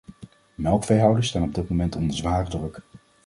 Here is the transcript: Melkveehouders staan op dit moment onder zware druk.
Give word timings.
Melkveehouders 0.55 1.27
staan 1.27 1.43
op 1.43 1.55
dit 1.55 1.69
moment 1.69 1.95
onder 1.95 2.15
zware 2.15 2.49
druk. 2.49 2.81